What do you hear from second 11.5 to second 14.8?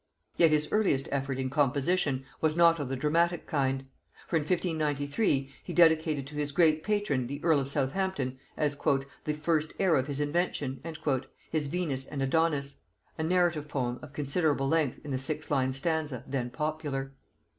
his Venus and Adonis, a narrative poem of considerable